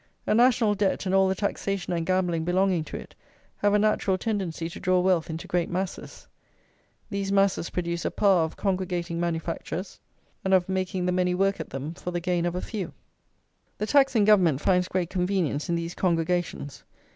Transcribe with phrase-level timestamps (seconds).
[0.25, 3.13] A national debt and all the taxation and gambling belonging to it
[3.57, 6.27] have a natural tendency to draw wealth into great masses.
[7.11, 9.99] These masses produce a power of congregating manufactures,
[10.43, 12.93] and of making the many work at them, for the gain of a few.
[13.77, 16.83] The taxing Government finds great convenience in these congregations.